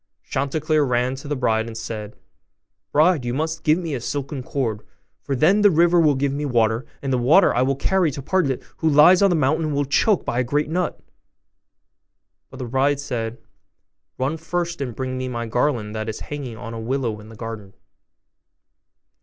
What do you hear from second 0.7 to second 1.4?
ran to the